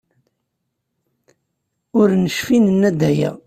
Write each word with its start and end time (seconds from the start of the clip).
Ur 1.99 2.07
necfi 2.23 2.57
nenna-d 2.65 3.01
aya. 3.09 3.31